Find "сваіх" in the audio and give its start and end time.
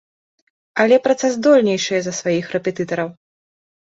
2.19-2.45